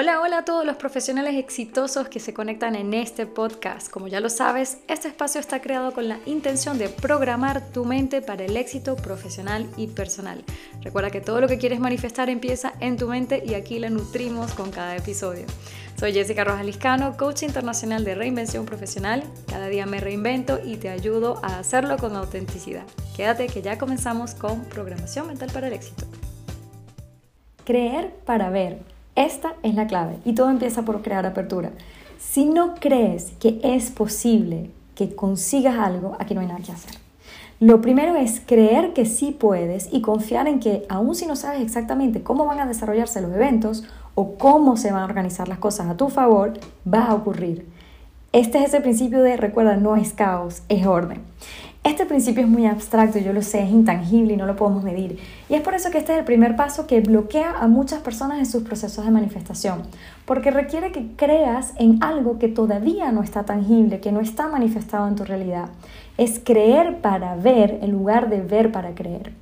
Hola, 0.00 0.20
hola 0.20 0.38
a 0.38 0.44
todos 0.44 0.64
los 0.64 0.76
profesionales 0.76 1.34
exitosos 1.34 2.08
que 2.08 2.20
se 2.20 2.32
conectan 2.32 2.76
en 2.76 2.94
este 2.94 3.26
podcast. 3.26 3.90
Como 3.90 4.06
ya 4.06 4.20
lo 4.20 4.30
sabes, 4.30 4.78
este 4.86 5.08
espacio 5.08 5.40
está 5.40 5.60
creado 5.60 5.92
con 5.92 6.06
la 6.06 6.20
intención 6.24 6.78
de 6.78 6.88
programar 6.88 7.72
tu 7.72 7.84
mente 7.84 8.22
para 8.22 8.44
el 8.44 8.56
éxito 8.56 8.94
profesional 8.94 9.68
y 9.76 9.88
personal. 9.88 10.44
Recuerda 10.82 11.10
que 11.10 11.20
todo 11.20 11.40
lo 11.40 11.48
que 11.48 11.58
quieres 11.58 11.80
manifestar 11.80 12.30
empieza 12.30 12.74
en 12.78 12.96
tu 12.96 13.08
mente 13.08 13.42
y 13.44 13.54
aquí 13.54 13.80
la 13.80 13.90
nutrimos 13.90 14.54
con 14.54 14.70
cada 14.70 14.94
episodio. 14.94 15.46
Soy 15.98 16.12
Jessica 16.12 16.44
Rojas 16.44 16.64
Liscano, 16.64 17.16
coach 17.16 17.42
internacional 17.42 18.04
de 18.04 18.14
reinvención 18.14 18.66
profesional. 18.66 19.24
Cada 19.48 19.66
día 19.66 19.84
me 19.84 19.98
reinvento 19.98 20.60
y 20.64 20.76
te 20.76 20.90
ayudo 20.90 21.40
a 21.42 21.58
hacerlo 21.58 21.96
con 21.96 22.14
autenticidad. 22.14 22.84
Quédate 23.16 23.48
que 23.48 23.62
ya 23.62 23.78
comenzamos 23.78 24.36
con 24.36 24.64
programación 24.66 25.26
mental 25.26 25.50
para 25.52 25.66
el 25.66 25.72
éxito. 25.72 26.06
Creer 27.64 28.14
para 28.24 28.48
ver 28.48 28.97
esta 29.18 29.54
es 29.62 29.74
la 29.74 29.86
clave 29.86 30.18
y 30.24 30.34
todo 30.34 30.48
empieza 30.48 30.84
por 30.84 31.02
crear 31.02 31.26
apertura. 31.26 31.70
Si 32.18 32.44
no 32.44 32.74
crees 32.76 33.32
que 33.40 33.60
es 33.62 33.90
posible 33.90 34.70
que 34.94 35.14
consigas 35.14 35.76
algo, 35.76 36.16
aquí 36.18 36.34
no 36.34 36.40
hay 36.40 36.46
nada 36.46 36.60
que 36.60 36.72
hacer. 36.72 36.92
Lo 37.60 37.80
primero 37.80 38.14
es 38.14 38.40
creer 38.46 38.92
que 38.92 39.04
sí 39.04 39.32
puedes 39.32 39.88
y 39.92 40.02
confiar 40.02 40.46
en 40.46 40.60
que 40.60 40.86
aun 40.88 41.16
si 41.16 41.26
no 41.26 41.34
sabes 41.34 41.60
exactamente 41.60 42.22
cómo 42.22 42.46
van 42.46 42.60
a 42.60 42.66
desarrollarse 42.66 43.20
los 43.20 43.32
eventos 43.32 43.82
o 44.14 44.34
cómo 44.36 44.76
se 44.76 44.92
van 44.92 45.02
a 45.02 45.06
organizar 45.06 45.48
las 45.48 45.58
cosas 45.58 45.88
a 45.88 45.96
tu 45.96 46.08
favor, 46.08 46.52
va 46.86 47.06
a 47.06 47.14
ocurrir. 47.14 47.66
Este 48.30 48.58
es 48.58 48.66
ese 48.66 48.80
principio 48.80 49.22
de, 49.22 49.36
recuerda, 49.36 49.76
no 49.76 49.96
es 49.96 50.12
caos, 50.12 50.62
es 50.68 50.86
orden. 50.86 51.22
Este 51.88 52.04
principio 52.04 52.42
es 52.42 52.48
muy 52.50 52.66
abstracto, 52.66 53.18
yo 53.18 53.32
lo 53.32 53.40
sé, 53.40 53.62
es 53.62 53.70
intangible 53.70 54.34
y 54.34 54.36
no 54.36 54.44
lo 54.44 54.56
podemos 54.56 54.84
medir. 54.84 55.18
Y 55.48 55.54
es 55.54 55.62
por 55.62 55.72
eso 55.72 55.90
que 55.90 55.96
este 55.96 56.12
es 56.12 56.18
el 56.18 56.24
primer 56.26 56.54
paso 56.54 56.86
que 56.86 57.00
bloquea 57.00 57.54
a 57.58 57.66
muchas 57.66 58.02
personas 58.02 58.38
en 58.38 58.44
sus 58.44 58.62
procesos 58.62 59.06
de 59.06 59.10
manifestación, 59.10 59.84
porque 60.26 60.50
requiere 60.50 60.92
que 60.92 61.06
creas 61.16 61.72
en 61.78 62.04
algo 62.04 62.38
que 62.38 62.48
todavía 62.48 63.10
no 63.10 63.22
está 63.22 63.44
tangible, 63.44 64.00
que 64.00 64.12
no 64.12 64.20
está 64.20 64.48
manifestado 64.48 65.08
en 65.08 65.16
tu 65.16 65.24
realidad. 65.24 65.70
Es 66.18 66.38
creer 66.44 66.98
para 66.98 67.36
ver 67.36 67.78
en 67.80 67.92
lugar 67.92 68.28
de 68.28 68.42
ver 68.42 68.70
para 68.70 68.94
creer. 68.94 69.32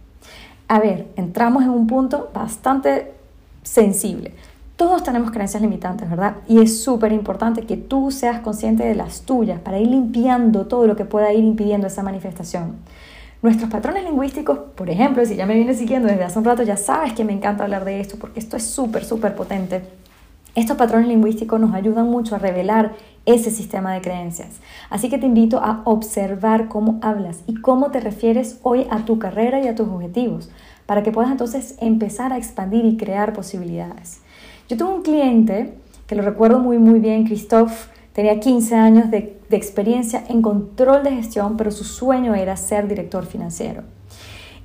A 0.68 0.78
ver, 0.78 1.08
entramos 1.16 1.64
en 1.64 1.70
un 1.70 1.88
punto 1.88 2.30
bastante 2.32 3.12
sensible. 3.64 4.34
Todos 4.76 5.02
tenemos 5.02 5.30
creencias 5.30 5.62
limitantes, 5.62 6.08
¿verdad? 6.10 6.36
Y 6.46 6.60
es 6.60 6.82
súper 6.82 7.10
importante 7.12 7.62
que 7.62 7.78
tú 7.78 8.10
seas 8.10 8.40
consciente 8.40 8.84
de 8.84 8.94
las 8.94 9.22
tuyas 9.22 9.58
para 9.58 9.78
ir 9.78 9.88
limpiando 9.88 10.66
todo 10.66 10.86
lo 10.86 10.96
que 10.96 11.06
pueda 11.06 11.32
ir 11.32 11.44
impidiendo 11.44 11.86
esa 11.86 12.02
manifestación. 12.02 12.76
Nuestros 13.40 13.70
patrones 13.70 14.04
lingüísticos, 14.04 14.58
por 14.74 14.90
ejemplo, 14.90 15.24
si 15.24 15.34
ya 15.34 15.46
me 15.46 15.54
vienes 15.54 15.78
siguiendo 15.78 16.08
desde 16.08 16.24
hace 16.24 16.38
un 16.38 16.44
rato, 16.44 16.62
ya 16.62 16.76
sabes 16.76 17.14
que 17.14 17.24
me 17.24 17.32
encanta 17.32 17.64
hablar 17.64 17.86
de 17.86 18.00
esto 18.00 18.16
porque 18.18 18.38
esto 18.38 18.58
es 18.58 18.64
súper, 18.64 19.06
súper 19.06 19.34
potente. 19.34 19.82
Estos 20.54 20.76
patrones 20.76 21.08
lingüísticos 21.08 21.58
nos 21.58 21.74
ayudan 21.74 22.06
mucho 22.06 22.34
a 22.34 22.38
revelar 22.38 22.94
ese 23.24 23.50
sistema 23.50 23.94
de 23.94 24.02
creencias. 24.02 24.60
Así 24.90 25.08
que 25.08 25.16
te 25.16 25.26
invito 25.26 25.58
a 25.58 25.80
observar 25.84 26.68
cómo 26.68 26.98
hablas 27.00 27.40
y 27.46 27.54
cómo 27.62 27.90
te 27.90 28.00
refieres 28.00 28.58
hoy 28.62 28.86
a 28.90 29.06
tu 29.06 29.18
carrera 29.18 29.62
y 29.62 29.68
a 29.68 29.74
tus 29.74 29.88
objetivos, 29.88 30.50
para 30.84 31.02
que 31.02 31.12
puedas 31.12 31.30
entonces 31.30 31.76
empezar 31.80 32.32
a 32.34 32.36
expandir 32.36 32.84
y 32.84 32.96
crear 32.98 33.32
posibilidades. 33.32 34.20
Yo 34.68 34.76
tuve 34.76 34.94
un 34.94 35.02
cliente, 35.02 35.74
que 36.06 36.14
lo 36.16 36.22
recuerdo 36.22 36.58
muy 36.58 36.78
muy 36.78 36.98
bien, 36.98 37.24
Christophe, 37.24 37.88
tenía 38.12 38.40
15 38.40 38.74
años 38.74 39.10
de, 39.10 39.38
de 39.48 39.56
experiencia 39.56 40.24
en 40.28 40.42
control 40.42 41.04
de 41.04 41.12
gestión, 41.12 41.56
pero 41.56 41.70
su 41.70 41.84
sueño 41.84 42.34
era 42.34 42.56
ser 42.56 42.88
director 42.88 43.26
financiero. 43.26 43.82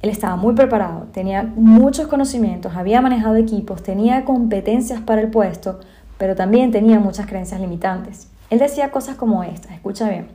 Él 0.02 0.10
estaba 0.10 0.36
muy 0.36 0.56
preparado, 0.56 1.08
tenía 1.14 1.44
muchos 1.44 2.08
conocimientos, 2.08 2.76
había 2.76 3.02
manejado 3.02 3.36
equipos, 3.36 3.84
tenía 3.84 4.26
competencias 4.26 5.02
para 5.02 5.22
el 5.22 5.30
puesto, 5.30 5.80
pero 6.18 6.36
también 6.36 6.72
tenía 6.72 7.00
muchas 7.00 7.28
creencias 7.28 7.62
limitantes. 7.62 8.28
Él 8.50 8.58
decía 8.58 8.90
cosas 8.90 9.16
como 9.16 9.44
estas, 9.44 9.74
escucha 9.74 10.10
bien. 10.10 10.28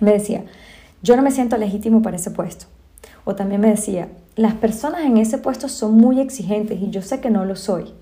Me 0.00 0.12
decía, 0.12 0.44
yo 1.02 1.16
no 1.16 1.22
me 1.22 1.30
siento 1.30 1.56
legítimo 1.56 2.02
para 2.02 2.16
ese 2.16 2.30
puesto. 2.30 2.66
O 3.24 3.34
también 3.34 3.62
me 3.62 3.70
decía, 3.70 4.08
las 4.36 4.54
personas 4.54 5.02
en 5.04 5.16
ese 5.16 5.38
puesto 5.38 5.68
son 5.68 5.96
muy 5.96 6.20
exigentes 6.20 6.80
y 6.80 6.90
yo 6.90 7.00
sé 7.00 7.20
que 7.20 7.30
no 7.30 7.46
lo 7.46 7.56
soy. 7.56 7.94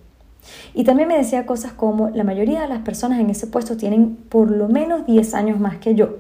Y 0.75 0.84
también 0.84 1.09
me 1.09 1.16
decía 1.16 1.47
cosas 1.47 1.72
como, 1.72 2.10
la 2.10 2.25
mayoría 2.25 2.62
de 2.62 2.69
las 2.69 2.81
personas 2.81 3.20
en 3.20 3.31
ese 3.31 3.47
puesto 3.47 3.76
tienen 3.76 4.16
por 4.16 4.50
lo 4.50 4.69
menos 4.69 5.06
10 5.06 5.34
años 5.34 5.60
más 5.60 5.78
que 5.78 5.94
yo. 5.94 6.16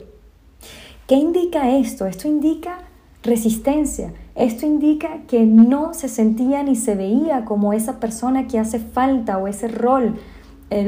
¿Qué 1.06 1.14
indica 1.14 1.70
esto? 1.70 2.06
Esto 2.06 2.28
indica 2.28 2.78
resistencia. 3.22 4.12
Esto 4.34 4.66
indica 4.66 5.22
que 5.26 5.44
no 5.46 5.94
se 5.94 6.08
sentía 6.08 6.62
ni 6.62 6.76
se 6.76 6.94
veía 6.94 7.44
como 7.44 7.72
esa 7.72 7.98
persona 7.98 8.46
que 8.46 8.58
hace 8.58 8.78
falta 8.78 9.38
o 9.38 9.48
ese 9.48 9.68
rol 9.68 10.18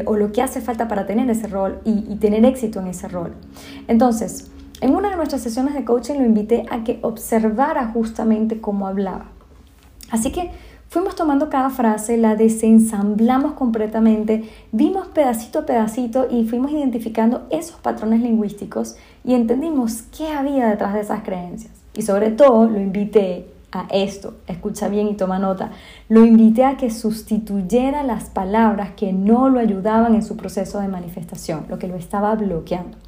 o 0.05 0.17
lo 0.17 0.31
que 0.31 0.43
hace 0.43 0.61
falta 0.61 0.89
para 0.89 1.07
tener 1.07 1.31
ese 1.31 1.47
rol 1.47 1.81
y, 1.85 2.05
y 2.13 2.17
tener 2.17 2.45
éxito 2.45 2.81
en 2.81 2.89
ese 2.89 3.09
rol. 3.09 3.35
Entonces, 3.89 4.51
en 4.81 4.95
una 4.95 5.11
de 5.11 5.17
nuestras 5.17 5.43
sesiones 5.43 5.75
de 5.75 5.85
coaching 5.85 6.17
lo 6.17 6.25
invité 6.25 6.65
a 6.71 6.85
que 6.85 6.99
observara 7.03 7.87
justamente 7.89 8.61
cómo 8.61 8.87
hablaba. 8.87 9.27
Así 10.11 10.33
que 10.33 10.51
Fuimos 10.91 11.15
tomando 11.15 11.51
cada 11.51 11.71
frase, 11.71 12.17
la 12.17 12.35
desensamblamos 12.35 13.53
completamente, 13.53 14.51
vimos 14.73 15.07
pedacito 15.07 15.61
a 15.61 15.65
pedacito 15.65 16.27
y 16.29 16.49
fuimos 16.49 16.73
identificando 16.73 17.47
esos 17.51 17.77
patrones 17.77 18.23
lingüísticos 18.23 18.97
y 19.23 19.35
entendimos 19.35 20.03
qué 20.03 20.33
había 20.33 20.67
detrás 20.67 20.95
de 20.95 21.03
esas 21.03 21.23
creencias. 21.23 21.73
Y 21.95 22.03
sobre 22.03 22.33
todo 22.33 22.69
lo 22.69 22.81
invité 22.81 23.47
a 23.71 23.87
esto, 23.93 24.35
escucha 24.49 24.89
bien 24.89 25.07
y 25.07 25.15
toma 25.15 25.39
nota, 25.39 25.71
lo 26.09 26.27
invité 26.27 26.65
a 26.65 26.77
que 26.77 26.91
sustituyera 26.91 28.03
las 28.03 28.25
palabras 28.25 28.91
que 28.97 29.13
no 29.13 29.49
lo 29.49 29.61
ayudaban 29.61 30.17
en 30.17 30.25
su 30.25 30.37
proceso 30.37 30.81
de 30.81 30.89
manifestación, 30.89 31.67
lo 31.69 31.79
que 31.79 31.87
lo 31.87 31.95
estaba 31.95 32.35
bloqueando. 32.35 32.99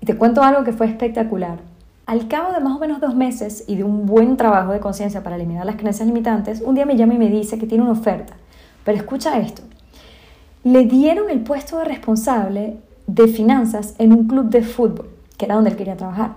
Y 0.00 0.06
te 0.06 0.16
cuento 0.16 0.42
algo 0.42 0.64
que 0.64 0.72
fue 0.72 0.86
espectacular. 0.86 1.58
Al 2.06 2.28
cabo 2.28 2.52
de 2.52 2.60
más 2.60 2.76
o 2.76 2.78
menos 2.78 3.00
dos 3.00 3.16
meses 3.16 3.64
y 3.66 3.74
de 3.74 3.82
un 3.82 4.06
buen 4.06 4.36
trabajo 4.36 4.70
de 4.70 4.78
conciencia 4.78 5.24
para 5.24 5.34
eliminar 5.34 5.66
las 5.66 5.74
creencias 5.74 6.06
limitantes, 6.06 6.60
un 6.60 6.76
día 6.76 6.86
me 6.86 6.96
llama 6.96 7.14
y 7.14 7.18
me 7.18 7.28
dice 7.28 7.58
que 7.58 7.66
tiene 7.66 7.82
una 7.82 7.94
oferta. 7.94 8.34
Pero 8.84 8.96
escucha 8.96 9.40
esto. 9.40 9.62
Le 10.62 10.84
dieron 10.84 11.28
el 11.30 11.40
puesto 11.40 11.78
de 11.78 11.84
responsable 11.84 12.76
de 13.08 13.26
finanzas 13.26 13.96
en 13.98 14.12
un 14.12 14.28
club 14.28 14.50
de 14.50 14.62
fútbol, 14.62 15.08
que 15.36 15.46
era 15.46 15.56
donde 15.56 15.70
él 15.70 15.76
quería 15.76 15.96
trabajar. 15.96 16.34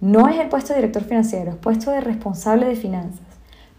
No 0.00 0.28
es 0.28 0.38
el 0.38 0.48
puesto 0.48 0.72
de 0.72 0.78
director 0.78 1.02
financiero, 1.02 1.50
es 1.50 1.56
puesto 1.56 1.90
de 1.90 2.00
responsable 2.00 2.66
de 2.66 2.76
finanzas. 2.76 3.26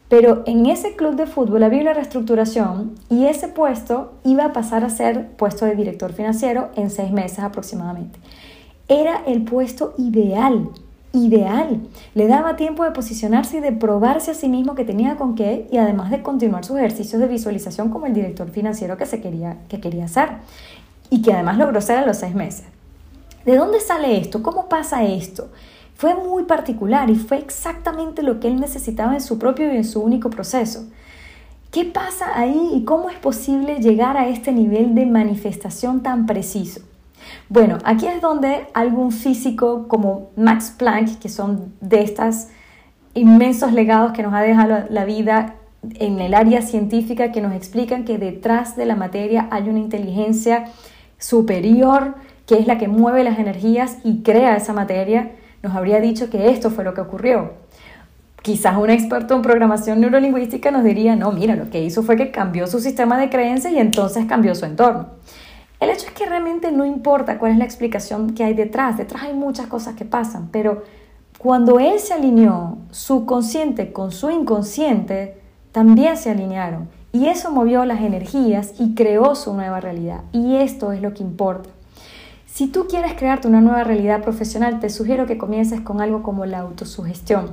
Pero 0.10 0.44
en 0.46 0.66
ese 0.66 0.98
club 0.98 1.16
de 1.16 1.26
fútbol 1.26 1.64
había 1.64 1.84
una 1.84 1.94
reestructuración 1.94 2.96
y 3.10 3.28
ese 3.28 3.48
puesto 3.48 4.12
iba 4.26 4.44
a 4.44 4.52
pasar 4.52 4.84
a 4.84 4.90
ser 4.90 5.30
puesto 5.38 5.66
de 5.66 5.76
director 5.76 6.12
financiero 6.12 6.70
en 6.76 6.90
seis 6.90 7.14
meses 7.14 7.40
aproximadamente. 7.40 8.20
Era 8.90 9.22
el 9.26 9.44
puesto 9.44 9.94
ideal 9.98 10.70
ideal. 11.14 11.82
Le 12.14 12.28
daba 12.28 12.56
tiempo 12.56 12.84
de 12.84 12.92
posicionarse 12.92 13.58
y 13.58 13.62
de 13.62 13.72
probarse 13.72 14.32
a 14.32 14.34
sí 14.34 14.50
mismo 14.50 14.76
que 14.76 14.86
tenía 14.86 15.16
con 15.16 15.36
qué 15.36 15.68
y 15.72 15.78
además 15.78 16.12
de 16.12 16.22
continuar 16.22 16.66
sus 16.66 16.78
ejercicios 16.78 17.22
de 17.22 17.28
visualización 17.28 17.90
como 17.90 18.06
el 18.06 18.14
director 18.14 18.50
financiero 18.50 18.98
que, 18.98 19.06
se 19.06 19.22
quería, 19.22 19.58
que 19.70 19.80
quería 19.80 20.06
hacer 20.06 20.30
y 21.10 21.22
que 21.22 21.34
además 21.34 21.58
logró 21.58 21.82
ser 21.82 22.00
a 22.00 22.06
los 22.06 22.18
seis 22.18 22.36
meses. 22.36 22.66
¿De 23.46 23.56
dónde 23.56 23.80
sale 23.80 24.20
esto? 24.20 24.44
¿Cómo 24.44 24.68
pasa 24.68 25.04
esto? 25.04 25.50
Fue 25.96 26.14
muy 26.14 26.44
particular 26.44 27.10
y 27.10 27.16
fue 27.16 27.38
exactamente 27.38 28.22
lo 28.22 28.40
que 28.40 28.48
él 28.48 28.60
necesitaba 28.60 29.14
en 29.14 29.22
su 29.22 29.40
propio 29.40 29.74
y 29.74 29.78
en 29.78 29.86
su 29.86 30.02
único 30.02 30.30
proceso. 30.30 30.86
¿Qué 31.72 31.86
pasa 31.86 32.38
ahí 32.38 32.72
y 32.74 32.84
cómo 32.84 33.10
es 33.10 33.18
posible 33.18 33.80
llegar 33.80 34.18
a 34.18 34.28
este 34.28 34.52
nivel 34.52 34.96
de 34.96 35.06
manifestación 35.06 36.04
tan 36.04 36.26
preciso? 36.26 36.82
Bueno, 37.50 37.78
aquí 37.84 38.08
es 38.08 38.22
donde 38.22 38.68
algún 38.74 39.12
físico 39.12 39.88
como 39.88 40.32
Max 40.36 40.74
Planck, 40.78 41.20
que 41.20 41.30
son 41.30 41.74
de 41.82 42.02
estos 42.02 42.48
inmensos 43.14 43.74
legados 43.74 44.12
que 44.12 44.24
nos 44.24 44.34
ha 44.34 44.42
dejado 44.42 44.86
la 44.90 45.06
vida 45.06 45.56
en 45.96 46.20
el 46.20 46.34
área 46.34 46.62
científica, 46.62 47.32
que 47.32 47.42
nos 47.42 47.54
explican 47.54 48.04
que 48.04 48.18
detrás 48.18 48.76
de 48.76 48.86
la 48.86 48.96
materia 48.96 49.48
hay 49.52 49.70
una 49.70 49.80
inteligencia 49.80 50.66
superior 51.18 52.16
que 52.48 52.58
es 52.58 52.66
la 52.66 52.78
que 52.78 52.88
mueve 52.88 53.24
las 53.24 53.40
energías 53.40 53.98
y 54.04 54.24
crea 54.24 54.56
esa 54.56 54.74
materia, 54.74 55.32
nos 55.62 55.76
habría 55.76 56.00
dicho 56.00 56.30
que 56.30 56.50
esto 56.50 56.72
fue 56.72 56.84
lo 56.84 56.94
que 56.94 57.02
ocurrió. 57.02 57.52
Quizás 58.42 58.78
un 58.78 58.90
experto 58.90 59.36
en 59.36 59.42
programación 59.42 60.00
neurolingüística 60.00 60.72
nos 60.72 60.84
diría, 60.84 61.18
no, 61.18 61.34
mira, 61.34 61.56
lo 61.56 61.70
que 61.70 61.84
hizo 61.84 62.04
fue 62.04 62.16
que 62.16 62.32
cambió 62.32 62.66
su 62.66 62.80
sistema 62.80 63.18
de 63.20 63.30
creencias 63.30 63.74
y 63.74 63.80
entonces 63.80 64.26
cambió 64.26 64.56
su 64.56 64.64
entorno. 64.64 65.10
El 65.80 65.90
hecho 65.90 66.08
es 66.08 66.14
que 66.14 66.26
realmente 66.26 66.72
no 66.72 66.86
importa 66.86 67.38
cuál 67.38 67.52
es 67.52 67.58
la 67.58 67.66
explicación 67.66 68.32
que 68.34 68.44
hay 68.44 68.54
detrás, 68.54 68.98
detrás 68.98 69.24
hay 69.24 69.34
muchas 69.34 69.68
cosas 69.68 69.96
que 69.96 70.06
pasan, 70.06 70.50
pero 70.52 70.84
cuando 71.38 71.80
él 71.80 72.00
se 72.00 72.14
alineó 72.14 72.80
su 72.90 73.28
consciente 73.28 73.94
con 73.94 74.12
su 74.12 74.32
inconsciente, 74.32 75.40
también 75.72 76.18
se 76.18 76.32
alinearon 76.32 76.90
y 77.12 77.28
eso 77.28 77.52
movió 77.52 77.86
las 77.86 78.02
energías 78.02 78.74
y 78.80 78.96
creó 78.96 79.36
su 79.36 79.54
nueva 79.54 79.80
realidad. 79.80 80.22
Y 80.32 80.56
esto 80.56 80.92
es 80.92 81.02
lo 81.02 81.14
que 81.14 81.24
importa. 81.24 81.70
Si 82.46 82.68
tú 82.68 82.88
quieres 82.88 83.14
crearte 83.14 83.48
una 83.48 83.62
nueva 83.62 83.84
realidad 83.84 84.24
profesional, 84.24 84.80
te 84.80 84.90
sugiero 84.90 85.28
que 85.28 85.38
comiences 85.38 85.82
con 85.82 86.02
algo 86.02 86.24
como 86.24 86.46
la 86.48 86.60
autosugestión. 86.60 87.52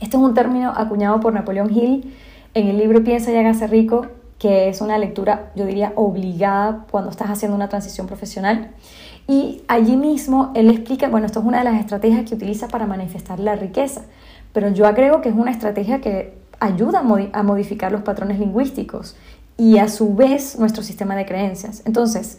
Este 0.00 0.16
es 0.16 0.22
un 0.22 0.34
término 0.34 0.72
acuñado 0.74 1.20
por 1.20 1.32
Napoleón 1.32 1.70
Hill 1.70 2.12
en 2.52 2.66
el 2.66 2.78
libro 2.78 3.04
Piensa 3.04 3.30
y 3.30 3.36
hágase 3.36 3.68
rico, 3.68 4.06
que 4.44 4.68
es 4.68 4.82
una 4.82 4.98
lectura, 4.98 5.52
yo 5.56 5.64
diría, 5.64 5.94
obligada 5.96 6.84
cuando 6.90 7.10
estás 7.10 7.30
haciendo 7.30 7.56
una 7.56 7.70
transición 7.70 8.06
profesional. 8.06 8.72
Y 9.26 9.62
allí 9.68 9.96
mismo 9.96 10.52
él 10.54 10.68
explica, 10.68 11.08
bueno, 11.08 11.24
esto 11.24 11.40
es 11.40 11.46
una 11.46 11.60
de 11.60 11.64
las 11.64 11.80
estrategias 11.80 12.28
que 12.28 12.34
utiliza 12.34 12.68
para 12.68 12.86
manifestar 12.86 13.40
la 13.40 13.56
riqueza, 13.56 14.02
pero 14.52 14.68
yo 14.68 14.86
agrego 14.86 15.22
que 15.22 15.30
es 15.30 15.34
una 15.34 15.50
estrategia 15.50 16.02
que 16.02 16.36
ayuda 16.60 17.02
a 17.32 17.42
modificar 17.42 17.90
los 17.90 18.02
patrones 18.02 18.38
lingüísticos 18.38 19.16
y 19.56 19.78
a 19.78 19.88
su 19.88 20.14
vez 20.14 20.58
nuestro 20.58 20.82
sistema 20.82 21.16
de 21.16 21.24
creencias. 21.24 21.80
Entonces, 21.86 22.38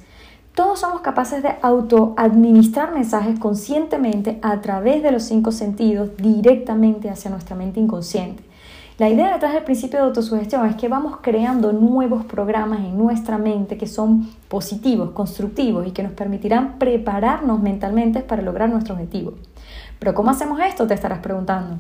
todos 0.54 0.82
somos 0.82 1.02
capaces 1.02 1.42
de 1.42 1.56
autoadministrar 1.64 2.94
mensajes 2.94 3.40
conscientemente 3.40 4.38
a 4.44 4.62
través 4.62 5.02
de 5.02 5.12
los 5.12 5.24
cinco 5.24 5.52
sentidos 5.52 6.16
directamente 6.18 7.10
hacia 7.10 7.32
nuestra 7.32 7.56
mente 7.56 7.80
inconsciente. 7.80 8.44
La 8.98 9.10
idea 9.10 9.34
detrás 9.34 9.54
del 9.54 9.64
principio 9.64 10.00
de 10.00 10.06
autosugestión 10.06 10.66
es 10.68 10.78
que 10.78 10.88
vamos 10.88 11.18
creando 11.22 11.74
nuevos 11.74 12.24
programas 12.24 12.80
en 12.80 12.98
nuestra 12.98 13.38
mente 13.38 13.78
que 13.78 13.88
son 13.88 14.30
positivos, 14.48 15.10
constructivos 15.12 15.86
y 15.86 15.92
que 15.92 16.02
nos 16.02 16.14
permitirán 16.14 16.80
prepararnos 16.80 17.62
mentalmente 17.62 18.22
para 18.22 18.42
lograr 18.42 18.70
nuestro 18.70 18.94
objetivo. 18.94 19.34
Pero 20.00 20.14
¿cómo 20.14 20.32
hacemos 20.32 20.62
esto? 20.62 20.88
Te 20.88 20.94
estarás 20.94 21.20
preguntando. 21.20 21.76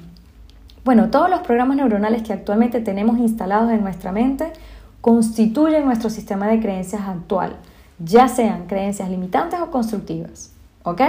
Bueno, 0.83 1.09
todos 1.09 1.29
los 1.29 1.39
programas 1.39 1.77
neuronales 1.77 2.21
que 2.21 2.33
actualmente 2.33 2.81
tenemos 2.81 3.17
instalados 3.17 3.71
en 3.71 3.81
nuestra 3.81 4.11
mente 4.11 4.51
constituyen 4.99 5.85
nuestro 5.85 6.09
sistema 6.09 6.47
de 6.47 6.59
creencias 6.59 7.03
actual, 7.03 7.55
ya 7.97 8.27
sean 8.27 8.67
creencias 8.67 9.09
limitantes 9.09 9.61
o 9.61 9.71
constructivas. 9.71 10.51
¿Ok? 10.83 11.01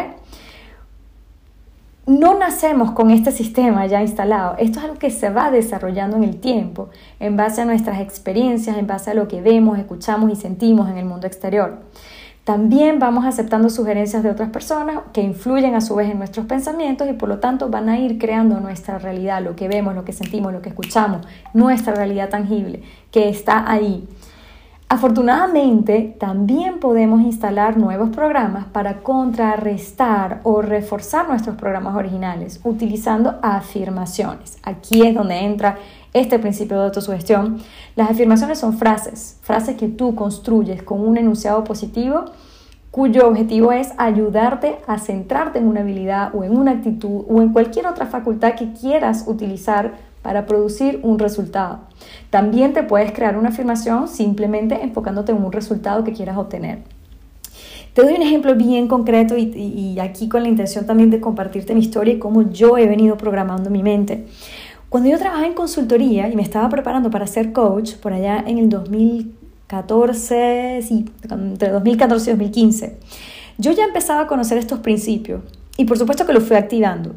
No 2.07 2.39
nacemos 2.39 2.93
con 2.93 3.11
este 3.11 3.33
sistema 3.33 3.85
ya 3.87 4.01
instalado. 4.01 4.55
Esto 4.59 4.79
es 4.79 4.85
algo 4.85 4.99
que 4.99 5.11
se 5.11 5.29
va 5.29 5.51
desarrollando 5.51 6.17
en 6.17 6.25
el 6.25 6.37
tiempo, 6.39 6.89
en 7.19 7.37
base 7.37 7.63
a 7.63 7.65
nuestras 7.65 8.01
experiencias, 8.01 8.79
en 8.79 8.87
base 8.87 9.11
a 9.11 9.15
lo 9.15 9.27
que 9.27 9.43
vemos, 9.43 9.77
escuchamos 9.77 10.31
y 10.31 10.37
sentimos 10.37 10.89
en 10.89 10.99
el 10.99 11.05
mundo 11.05 11.27
exterior. 11.27 11.81
También 12.45 13.01
vamos 13.01 13.25
aceptando 13.25 13.69
sugerencias 13.69 14.23
de 14.23 14.31
otras 14.31 14.51
personas 14.51 15.01
que 15.13 15.21
influyen 15.21 15.75
a 15.75 15.81
su 15.81 15.97
vez 15.97 16.09
en 16.09 16.19
nuestros 16.19 16.47
pensamientos 16.47 17.09
y 17.11 17.13
por 17.13 17.29
lo 17.29 17.41
tanto 17.41 17.71
van 17.71 17.89
a 17.89 17.99
ir 17.99 18.19
creando 18.19 18.61
nuestra 18.61 18.99
realidad, 18.99 19.43
lo 19.43 19.57
que 19.57 19.67
vemos, 19.67 19.97
lo 19.97 20.05
que 20.05 20.13
sentimos, 20.13 20.53
lo 20.53 20.63
que 20.63 20.69
escuchamos, 20.69 21.27
nuestra 21.55 21.93
realidad 21.93 22.29
tangible 22.29 22.85
que 23.11 23.29
está 23.29 23.69
ahí. 23.69 24.09
Afortunadamente, 24.89 26.15
también 26.21 26.79
podemos 26.79 27.21
instalar 27.23 27.77
nuevos 27.77 28.11
programas 28.11 28.67
para 28.67 29.03
contrarrestar 29.03 30.41
o 30.45 30.63
reforzar 30.63 31.29
nuestros 31.29 31.57
programas 31.57 31.97
originales 31.97 32.61
utilizando 32.63 33.35
afirmaciones. 33.43 34.59
Aquí 34.63 35.05
es 35.05 35.13
donde 35.13 35.39
entra 35.39 35.79
este 36.13 36.39
principio 36.39 36.79
de 36.79 36.85
autosugestión. 36.85 37.59
Las 37.97 38.11
afirmaciones 38.11 38.61
son 38.61 38.79
frases, 38.79 39.39
frases 39.43 39.77
que 39.77 39.89
tú 39.89 40.15
construyes 40.15 40.85
con 40.85 41.01
un 41.01 41.17
enunciado 41.17 41.65
positivo 41.65 42.27
cuyo 42.93 43.29
objetivo 43.29 43.73
es 43.73 43.93
ayudarte 43.99 44.79
a 44.87 44.99
centrarte 44.99 45.59
en 45.59 45.67
una 45.67 45.81
habilidad 45.81 46.35
o 46.35 46.45
en 46.45 46.57
una 46.57 46.71
actitud 46.71 47.25
o 47.29 47.43
en 47.43 47.53
cualquier 47.53 47.89
otra 47.89 48.07
facultad 48.07 48.55
que 48.55 48.73
quieras 48.73 49.25
utilizar 49.27 49.95
para 50.27 50.45
producir 50.45 50.99
un 51.05 51.21
resultado. 51.21 51.79
También 52.31 52.73
te 52.73 52.83
puedes 52.83 53.13
crear 53.13 53.39
una 53.39 53.51
afirmación 53.51 54.09
simplemente 54.09 54.83
enfocándote 54.83 55.31
en 55.31 55.41
un 55.41 55.53
resultado 55.53 56.03
que 56.03 56.13
quieras 56.13 56.37
obtener. 56.37 56.81
Te 57.95 58.03
doy 58.03 58.15
un 58.15 58.23
ejemplo 58.23 58.57
bien 58.57 58.89
concreto 58.89 59.37
y, 59.39 59.97
aquí 60.01 60.29
con 60.29 60.43
la 60.43 60.49
intención 60.49 60.85
también 60.85 61.11
de 61.11 61.21
compartirte 61.21 61.77
mi 61.77 61.81
historia 61.81 62.15
y 62.15 62.19
cómo 62.19 62.51
yo 62.51 62.77
he 62.77 62.89
venido 62.89 63.17
programando 63.17 63.71
mi 63.71 63.85
mente. 63.85 64.27
Cuando 64.89 65.11
yo 65.11 65.17
trabajaba 65.17 65.47
en 65.47 65.55
consultoría 65.55 66.29
y 66.29 66.35
me 66.35 66.43
estaba 66.43 66.69
preparando 66.69 67.09
para 67.09 67.29
ser 67.29 67.53
coach 67.53 67.95
por 67.95 68.13
allá 68.13 68.43
en 68.45 68.59
el 68.59 68.69
2014, 68.69 70.81
sí, 70.83 71.05
entre 71.31 71.71
2014 71.71 72.31
y 72.31 72.33
2015, 72.33 72.97
yo 73.59 73.71
ya 73.71 73.85
empezaba 73.85 74.23
a 74.23 74.27
conocer 74.27 74.59
estos 74.59 74.81
principios 74.81 75.43
y 75.77 75.85
por 75.85 75.97
supuesto 75.97 76.27
que 76.27 76.33
los 76.33 76.43
fui 76.43 76.57
activando 76.57 77.15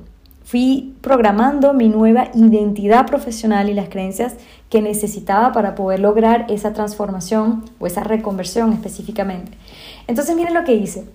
fui 0.49 0.95
programando 1.01 1.75
mi 1.75 1.89
nueva 1.89 2.29
identidad 2.33 3.05
profesional 3.05 3.69
y 3.69 3.75
las 3.75 3.87
creencias 3.87 4.33
que 4.71 4.81
necesitaba 4.81 5.51
para 5.51 5.75
poder 5.75 5.99
lograr 5.99 6.47
esa 6.49 6.73
transformación 6.73 7.65
o 7.79 7.85
esa 7.85 8.03
reconversión 8.03 8.73
específicamente. 8.73 9.51
Entonces 10.07 10.35
miren 10.35 10.55
lo 10.55 10.63
que 10.63 10.73
hice. 10.73 11.07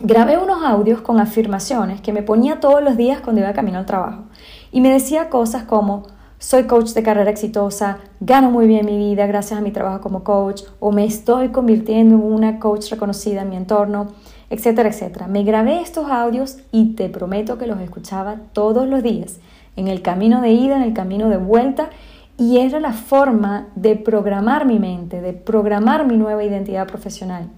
Grabé 0.00 0.38
unos 0.38 0.64
audios 0.64 1.02
con 1.02 1.20
afirmaciones 1.20 2.00
que 2.00 2.12
me 2.12 2.24
ponía 2.24 2.58
todos 2.58 2.82
los 2.82 2.96
días 2.96 3.20
cuando 3.20 3.42
iba 3.42 3.52
camino 3.52 3.78
al 3.78 3.86
trabajo. 3.86 4.24
Y 4.72 4.80
me 4.80 4.90
decía 4.90 5.30
cosas 5.30 5.62
como, 5.62 6.02
soy 6.40 6.64
coach 6.64 6.94
de 6.94 7.04
carrera 7.04 7.30
exitosa, 7.30 7.98
gano 8.18 8.50
muy 8.50 8.66
bien 8.66 8.86
mi 8.86 8.98
vida 8.98 9.28
gracias 9.28 9.60
a 9.60 9.62
mi 9.62 9.70
trabajo 9.70 10.00
como 10.00 10.24
coach, 10.24 10.62
o 10.80 10.90
me 10.90 11.04
estoy 11.04 11.50
convirtiendo 11.50 12.16
en 12.16 12.22
una 12.24 12.58
coach 12.58 12.90
reconocida 12.90 13.42
en 13.42 13.50
mi 13.50 13.56
entorno 13.56 14.08
etcétera, 14.54 14.88
etcétera. 14.88 15.26
Me 15.26 15.42
grabé 15.42 15.80
estos 15.80 16.10
audios 16.10 16.58
y 16.72 16.94
te 16.94 17.08
prometo 17.08 17.58
que 17.58 17.66
los 17.66 17.80
escuchaba 17.80 18.36
todos 18.52 18.88
los 18.88 19.02
días, 19.02 19.38
en 19.76 19.88
el 19.88 20.02
camino 20.02 20.40
de 20.40 20.52
ida, 20.52 20.76
en 20.76 20.82
el 20.82 20.94
camino 20.94 21.28
de 21.28 21.36
vuelta, 21.36 21.90
y 22.38 22.58
era 22.58 22.80
la 22.80 22.92
forma 22.92 23.68
de 23.74 23.96
programar 23.96 24.66
mi 24.66 24.78
mente, 24.78 25.20
de 25.20 25.32
programar 25.32 26.06
mi 26.06 26.16
nueva 26.16 26.42
identidad 26.42 26.86
profesional. 26.86 27.48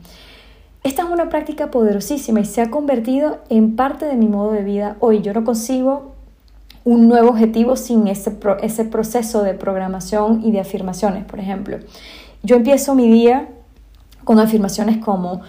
Esta 0.83 1.03
es 1.03 1.09
una 1.09 1.29
práctica 1.29 1.71
poderosísima 1.71 2.41
y 2.41 2.45
se 2.45 2.63
ha 2.63 2.71
convertido 2.71 3.39
en 3.49 3.77
parte 3.77 4.07
de 4.07 4.17
mi 4.17 4.29
modo 4.29 4.53
de 4.53 4.63
vida 4.63 4.97
hoy. 5.01 5.21
Yo 5.21 5.33
no 5.35 5.45
consigo 5.45 6.15
un 6.85 7.09
nuevo 7.09 7.31
objetivo 7.31 7.77
sin 7.77 8.07
ese, 8.07 8.37
ese 8.63 8.85
proceso 8.85 9.43
de 9.43 9.55
programación 9.55 10.43
y 10.45 10.53
de 10.53 10.61
afirmaciones, 10.61 11.25
por 11.25 11.41
ejemplo. 11.41 11.79
Yo 12.43 12.57
empiezo 12.57 12.95
mi 12.95 13.11
día 13.11 13.49
con 14.25 14.39
afirmaciones 14.39 14.99
como 14.99 15.41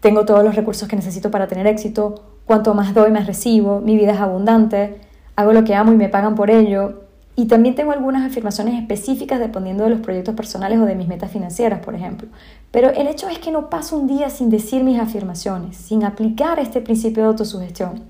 tengo 0.00 0.24
todos 0.24 0.42
los 0.42 0.56
recursos 0.56 0.88
que 0.88 0.96
necesito 0.96 1.30
para 1.30 1.46
tener 1.46 1.66
éxito, 1.66 2.22
cuanto 2.46 2.74
más 2.74 2.94
doy, 2.94 3.10
más 3.10 3.26
recibo, 3.26 3.80
mi 3.80 3.96
vida 3.96 4.12
es 4.12 4.20
abundante, 4.20 5.00
hago 5.36 5.52
lo 5.52 5.64
que 5.64 5.74
amo 5.74 5.92
y 5.92 5.96
me 5.96 6.08
pagan 6.08 6.34
por 6.34 6.50
ello. 6.50 7.02
Y 7.36 7.46
también 7.46 7.74
tengo 7.74 7.92
algunas 7.92 8.28
afirmaciones 8.28 8.74
específicas 8.74 9.38
dependiendo 9.38 9.84
de 9.84 9.90
los 9.90 10.00
proyectos 10.00 10.34
personales 10.34 10.78
o 10.78 10.84
de 10.84 10.94
mis 10.94 11.08
metas 11.08 11.30
financieras, 11.30 11.80
por 11.80 11.94
ejemplo. 11.94 12.28
Pero 12.70 12.90
el 12.90 13.06
hecho 13.06 13.28
es 13.28 13.38
que 13.38 13.50
no 13.50 13.70
paso 13.70 13.96
un 13.96 14.06
día 14.06 14.30
sin 14.30 14.50
decir 14.50 14.84
mis 14.84 14.98
afirmaciones, 14.98 15.76
sin 15.76 16.04
aplicar 16.04 16.58
este 16.58 16.80
principio 16.80 17.22
de 17.22 17.28
autosugestión. 17.28 18.02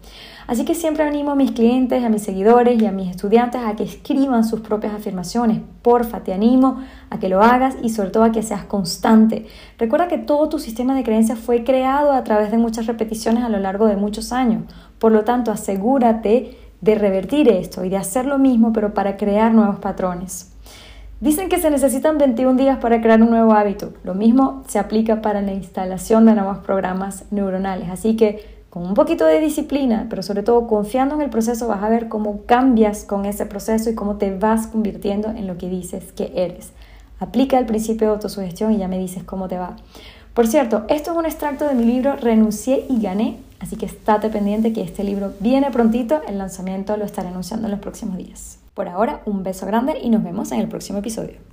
Así 0.50 0.64
que 0.64 0.74
siempre 0.74 1.04
animo 1.04 1.30
a 1.30 1.36
mis 1.36 1.52
clientes, 1.52 2.02
a 2.02 2.08
mis 2.08 2.24
seguidores 2.24 2.82
y 2.82 2.84
a 2.84 2.90
mis 2.90 3.08
estudiantes 3.08 3.60
a 3.64 3.76
que 3.76 3.84
escriban 3.84 4.42
sus 4.42 4.58
propias 4.58 4.92
afirmaciones. 4.92 5.60
Porfa, 5.80 6.24
te 6.24 6.32
animo 6.32 6.80
a 7.08 7.20
que 7.20 7.28
lo 7.28 7.40
hagas 7.40 7.76
y 7.84 7.90
sobre 7.90 8.10
todo 8.10 8.24
a 8.24 8.32
que 8.32 8.42
seas 8.42 8.64
constante. 8.64 9.46
Recuerda 9.78 10.08
que 10.08 10.18
todo 10.18 10.48
tu 10.48 10.58
sistema 10.58 10.96
de 10.96 11.04
creencias 11.04 11.38
fue 11.38 11.62
creado 11.62 12.10
a 12.10 12.24
través 12.24 12.50
de 12.50 12.58
muchas 12.58 12.88
repeticiones 12.88 13.44
a 13.44 13.48
lo 13.48 13.60
largo 13.60 13.86
de 13.86 13.94
muchos 13.94 14.32
años. 14.32 14.64
Por 14.98 15.12
lo 15.12 15.22
tanto, 15.22 15.52
asegúrate 15.52 16.58
de 16.80 16.94
revertir 16.96 17.48
esto 17.48 17.84
y 17.84 17.88
de 17.88 17.98
hacer 17.98 18.26
lo 18.26 18.40
mismo, 18.40 18.72
pero 18.72 18.92
para 18.92 19.16
crear 19.16 19.54
nuevos 19.54 19.78
patrones. 19.78 20.50
Dicen 21.20 21.48
que 21.48 21.60
se 21.60 21.70
necesitan 21.70 22.18
21 22.18 22.58
días 22.58 22.78
para 22.78 23.00
crear 23.00 23.22
un 23.22 23.30
nuevo 23.30 23.52
hábito. 23.52 23.92
Lo 24.02 24.14
mismo 24.14 24.64
se 24.66 24.80
aplica 24.80 25.22
para 25.22 25.42
la 25.42 25.52
instalación 25.52 26.26
de 26.26 26.34
nuevos 26.34 26.58
programas 26.58 27.26
neuronales. 27.30 27.88
Así 27.88 28.16
que 28.16 28.59
con 28.70 28.86
un 28.86 28.94
poquito 28.94 29.26
de 29.26 29.40
disciplina, 29.40 30.06
pero 30.08 30.22
sobre 30.22 30.44
todo 30.44 30.68
confiando 30.68 31.16
en 31.16 31.22
el 31.22 31.30
proceso, 31.30 31.66
vas 31.66 31.82
a 31.82 31.88
ver 31.88 32.08
cómo 32.08 32.42
cambias 32.46 33.04
con 33.04 33.26
ese 33.26 33.44
proceso 33.44 33.90
y 33.90 33.96
cómo 33.96 34.16
te 34.16 34.34
vas 34.34 34.68
convirtiendo 34.68 35.28
en 35.30 35.48
lo 35.48 35.58
que 35.58 35.68
dices 35.68 36.12
que 36.12 36.32
eres. 36.36 36.70
Aplica 37.18 37.58
el 37.58 37.66
principio 37.66 38.06
de 38.06 38.14
autosugestión 38.14 38.72
y 38.72 38.78
ya 38.78 38.88
me 38.88 38.98
dices 38.98 39.24
cómo 39.24 39.48
te 39.48 39.58
va. 39.58 39.76
Por 40.34 40.46
cierto, 40.46 40.84
esto 40.88 41.10
es 41.10 41.16
un 41.16 41.26
extracto 41.26 41.66
de 41.66 41.74
mi 41.74 41.84
libro 41.84 42.14
Renuncié 42.14 42.86
y 42.88 43.00
gané, 43.02 43.38
así 43.58 43.74
que 43.74 43.86
estate 43.86 44.30
pendiente 44.30 44.72
que 44.72 44.82
este 44.82 45.02
libro 45.02 45.32
viene 45.40 45.72
prontito, 45.72 46.20
el 46.28 46.38
lanzamiento 46.38 46.96
lo 46.96 47.04
estaré 47.04 47.28
anunciando 47.28 47.66
en 47.66 47.72
los 47.72 47.80
próximos 47.80 48.16
días. 48.16 48.58
Por 48.74 48.88
ahora, 48.88 49.20
un 49.26 49.42
beso 49.42 49.66
grande 49.66 49.98
y 50.00 50.10
nos 50.10 50.22
vemos 50.22 50.52
en 50.52 50.60
el 50.60 50.68
próximo 50.68 51.00
episodio. 51.00 51.49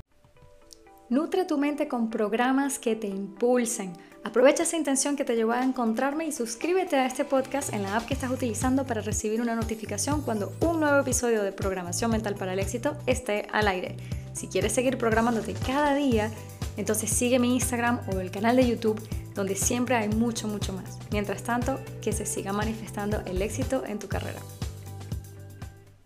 Nutre 1.10 1.46
tu 1.46 1.58
mente 1.58 1.88
con 1.88 2.10
programas 2.10 2.80
que 2.80 2.96
te 2.96 3.08
impulsen 3.08 3.94
Aprovecha 4.28 4.64
esa 4.64 4.76
intención 4.76 5.16
que 5.16 5.24
te 5.24 5.38
llevó 5.38 5.54
a 5.54 5.64
encontrarme 5.64 6.28
y 6.28 6.34
suscríbete 6.34 6.98
a 6.98 7.06
este 7.06 7.24
podcast 7.24 7.72
en 7.72 7.84
la 7.84 7.96
app 7.96 8.06
que 8.06 8.14
estás 8.14 8.30
utilizando 8.30 8.86
para 8.86 9.00
recibir 9.00 9.40
una 9.40 9.56
notificación 9.56 10.22
cuando 10.22 10.52
un 10.60 10.82
nuevo 10.82 11.00
episodio 11.00 11.44
de 11.44 11.54
Programación 11.54 12.12
Mental 12.12 12.36
para 12.36 12.52
el 12.52 12.60
Éxito 12.60 12.98
esté 13.06 13.48
al 13.54 13.70
aire. 13.70 13.96
Si 14.34 14.50
quieres 14.50 14.74
seguir 14.74 14.98
programándote 14.98 15.54
cada 15.54 15.96
día, 15.96 16.30
entonces 16.76 17.10
sigue 17.10 17.40
mi 17.40 17.54
Instagram 17.54 18.02
o 18.14 18.20
el 18.20 18.30
canal 18.30 18.58
de 18.58 18.68
YouTube 18.68 19.02
donde 19.34 19.56
siempre 19.56 19.96
hay 19.96 20.10
mucho, 20.10 20.50
mucho 20.50 20.74
más. 20.74 20.98
Mientras 21.10 21.44
tanto, 21.44 21.80
que 22.02 22.12
se 22.12 22.26
siga 22.26 22.52
manifestando 22.52 23.22
el 23.28 23.42
éxito 23.42 23.86
en 23.86 23.98
tu 23.98 24.10
carrera. 24.10 24.42